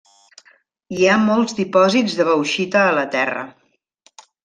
Hi 0.99 1.05
ha 1.09 1.17
molts 1.27 1.55
dipòsits 1.61 2.17
de 2.23 2.27
bauxita 2.33 2.85
a 2.89 2.99
la 3.01 3.07
terra. 3.19 3.49